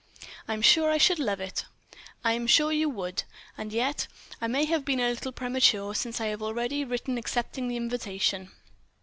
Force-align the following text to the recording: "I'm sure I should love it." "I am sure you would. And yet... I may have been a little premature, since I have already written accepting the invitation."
"I'm 0.47 0.63
sure 0.63 0.89
I 0.89 0.97
should 0.97 1.19
love 1.19 1.39
it." 1.39 1.65
"I 2.23 2.33
am 2.33 2.47
sure 2.47 2.71
you 2.71 2.89
would. 2.89 3.21
And 3.55 3.71
yet... 3.71 4.07
I 4.41 4.47
may 4.47 4.65
have 4.65 4.83
been 4.83 4.99
a 4.99 5.09
little 5.11 5.31
premature, 5.31 5.93
since 5.93 6.19
I 6.19 6.25
have 6.25 6.41
already 6.41 6.83
written 6.83 7.19
accepting 7.19 7.67
the 7.67 7.77
invitation." 7.77 8.49